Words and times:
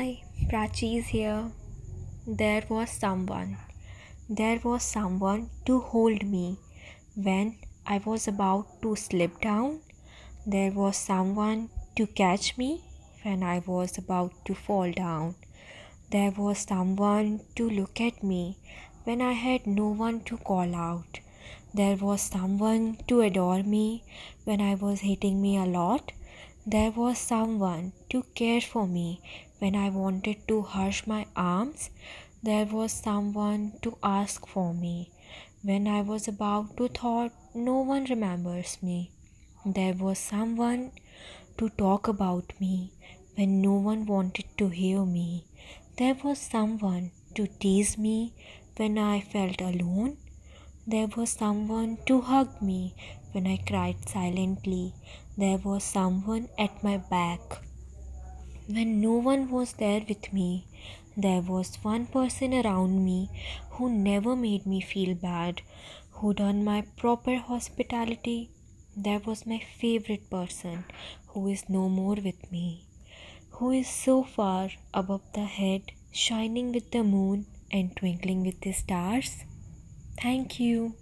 Hi, 0.00 0.22
Prachi 0.50 0.96
is 0.98 1.08
here. 1.08 1.52
There 2.26 2.62
was 2.70 2.88
someone. 2.88 3.58
There 4.30 4.58
was 4.64 4.82
someone 4.82 5.50
to 5.66 5.80
hold 5.80 6.24
me 6.24 6.58
when 7.14 7.56
I 7.86 7.98
was 8.06 8.26
about 8.26 8.80
to 8.80 8.96
slip 8.96 9.42
down. 9.42 9.80
There 10.46 10.70
was 10.70 10.96
someone 10.96 11.68
to 11.96 12.06
catch 12.06 12.56
me 12.56 12.82
when 13.24 13.42
I 13.42 13.58
was 13.66 13.98
about 13.98 14.32
to 14.46 14.54
fall 14.54 14.90
down. 14.90 15.34
There 16.10 16.30
was 16.30 16.60
someone 16.60 17.40
to 17.56 17.68
look 17.68 18.00
at 18.00 18.22
me 18.22 18.56
when 19.04 19.20
I 19.20 19.32
had 19.32 19.66
no 19.66 19.88
one 19.88 20.20
to 20.30 20.38
call 20.38 20.74
out. 20.74 21.20
There 21.74 21.96
was 21.96 22.22
someone 22.22 22.96
to 23.08 23.20
adore 23.20 23.62
me 23.62 24.04
when 24.44 24.62
I 24.62 24.76
was 24.76 25.00
hitting 25.00 25.42
me 25.42 25.58
a 25.58 25.66
lot. 25.66 26.12
There 26.66 26.90
was 26.90 27.16
someone 27.18 27.94
to 28.10 28.22
care 28.34 28.60
for 28.60 28.86
me 28.86 29.22
when 29.60 29.74
I 29.74 29.88
wanted 29.88 30.46
to 30.48 30.60
hush 30.60 31.06
my 31.06 31.26
arms. 31.34 31.88
There 32.42 32.66
was 32.66 32.92
someone 32.92 33.72
to 33.80 33.96
ask 34.02 34.46
for 34.46 34.74
me 34.74 35.10
when 35.62 35.88
I 35.88 36.02
was 36.02 36.28
about 36.28 36.76
to 36.76 36.88
thought 36.88 37.32
no 37.54 37.80
one 37.80 38.04
remembers 38.04 38.76
me. 38.82 39.10
There 39.64 39.94
was 39.94 40.18
someone 40.18 40.92
to 41.56 41.70
talk 41.70 42.08
about 42.08 42.52
me 42.60 42.92
when 43.36 43.62
no 43.62 43.74
one 43.74 44.04
wanted 44.04 44.44
to 44.58 44.68
hear 44.68 45.06
me. 45.06 45.46
There 45.96 46.16
was 46.22 46.38
someone 46.38 47.12
to 47.36 47.46
tease 47.46 47.96
me 47.96 48.34
when 48.76 48.98
I 48.98 49.20
felt 49.22 49.62
alone. 49.62 50.18
There 50.86 51.08
was 51.08 51.30
someone 51.30 51.98
to 52.06 52.22
hug 52.22 52.62
me 52.62 52.94
when 53.32 53.46
I 53.46 53.58
cried 53.58 54.08
silently. 54.08 54.94
There 55.36 55.58
was 55.58 55.84
someone 55.84 56.48
at 56.58 56.82
my 56.82 56.96
back 56.96 57.40
when 58.66 59.00
no 59.00 59.12
one 59.12 59.50
was 59.50 59.74
there 59.74 60.02
with 60.08 60.32
me. 60.32 60.64
There 61.16 61.42
was 61.42 61.76
one 61.82 62.06
person 62.06 62.54
around 62.54 63.04
me 63.04 63.28
who 63.72 63.90
never 63.90 64.34
made 64.34 64.64
me 64.64 64.80
feel 64.80 65.14
bad, 65.14 65.60
who 66.12 66.32
done 66.32 66.64
my 66.64 66.82
proper 66.96 67.36
hospitality. 67.36 68.50
There 68.96 69.20
was 69.20 69.46
my 69.46 69.58
favorite 69.58 70.30
person 70.30 70.84
who 71.28 71.46
is 71.48 71.68
no 71.68 71.88
more 71.88 72.16
with 72.16 72.50
me, 72.50 72.86
who 73.50 73.70
is 73.70 73.88
so 73.88 74.22
far 74.24 74.70
above 74.94 75.22
the 75.34 75.44
head, 75.44 75.92
shining 76.10 76.72
with 76.72 76.90
the 76.90 77.04
moon 77.04 77.46
and 77.70 77.94
twinkling 77.94 78.42
with 78.44 78.60
the 78.62 78.72
stars. 78.72 79.44
Thank 80.18 80.60
you. 80.60 80.94